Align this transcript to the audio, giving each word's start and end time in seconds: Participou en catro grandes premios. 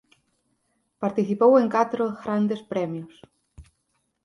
Participou 1.03 1.51
en 1.61 1.67
catro 1.75 2.03
grandes 2.23 2.61
premios. 2.71 3.13